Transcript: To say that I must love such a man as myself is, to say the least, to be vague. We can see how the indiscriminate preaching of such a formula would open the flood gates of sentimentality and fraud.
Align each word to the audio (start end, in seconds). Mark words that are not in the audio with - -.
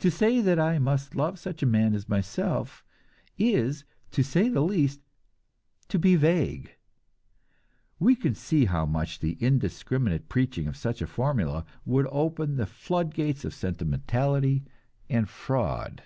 To 0.00 0.10
say 0.10 0.40
that 0.40 0.58
I 0.58 0.80
must 0.80 1.14
love 1.14 1.38
such 1.38 1.62
a 1.62 1.66
man 1.70 1.94
as 1.94 2.08
myself 2.08 2.84
is, 3.38 3.84
to 4.10 4.24
say 4.24 4.48
the 4.48 4.60
least, 4.60 4.98
to 5.86 6.00
be 6.00 6.16
vague. 6.16 6.74
We 8.00 8.16
can 8.16 8.34
see 8.34 8.64
how 8.64 8.84
the 8.86 9.36
indiscriminate 9.40 10.28
preaching 10.28 10.66
of 10.66 10.76
such 10.76 11.00
a 11.00 11.06
formula 11.06 11.64
would 11.84 12.08
open 12.10 12.56
the 12.56 12.66
flood 12.66 13.14
gates 13.14 13.44
of 13.44 13.54
sentimentality 13.54 14.64
and 15.08 15.28
fraud. 15.28 16.02